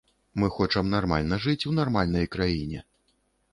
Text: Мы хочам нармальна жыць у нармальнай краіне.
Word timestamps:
Мы 0.43 0.47
хочам 0.55 0.89
нармальна 0.93 1.39
жыць 1.45 1.67
у 1.71 1.75
нармальнай 1.81 2.25
краіне. 2.37 2.85